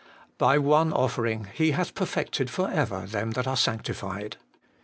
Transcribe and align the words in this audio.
'By 0.49 0.57
one 0.57 0.91
offering 0.93 1.45
He 1.53 1.73
hath 1.73 1.93
perfected 1.93 2.49
for 2.49 2.71
ever 2.71 3.01
them 3.01 3.33
that 3.33 3.45
are 3.45 3.55
sanctified.' 3.55 4.37